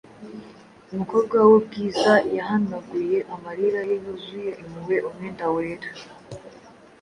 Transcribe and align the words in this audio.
Umukobwa 0.91 1.37
wubwiza 1.49 2.13
yahanaguye 2.35 3.17
amarira 3.33 3.79
ye 3.89 3.95
yuzuye 4.03 4.51
impuhwe 4.61 4.95
umwenda 5.07 5.45
wera 5.55 5.89